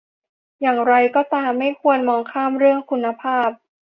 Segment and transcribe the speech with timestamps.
[0.61, 3.49] อย่างไรก็ตาม ไม่ควรมองข้ามเรื่องคุณภาพ